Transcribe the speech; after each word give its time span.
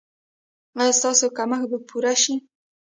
ایا 0.79 0.93
ستاسو 0.99 1.25
کمښت 1.37 1.67
به 1.71 1.77
پوره 1.87 2.13
شي؟ 2.21 2.35